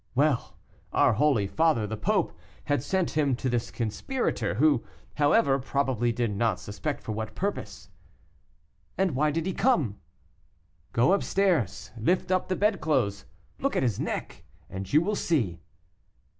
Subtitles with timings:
[0.15, 0.57] "Well,
[0.91, 6.31] our holy father, the Pope, had sent him to this conspirator, who, however, probably did
[6.35, 7.87] not suspect for what purpose."
[8.97, 9.99] "And why did he come?"
[10.91, 13.25] "Go up stairs, lift up the bedclothes,
[13.59, 15.59] look at his neck, and you will see."